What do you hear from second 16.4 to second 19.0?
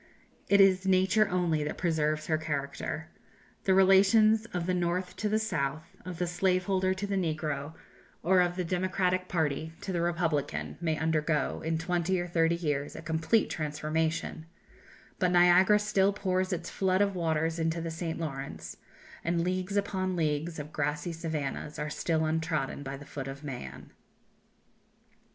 its flood of waters into the St. Lawrence,